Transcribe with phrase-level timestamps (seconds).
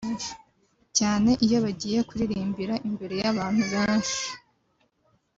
[0.97, 4.23] cyane iyo bagiye kuririmbira imbere y’abantu benshi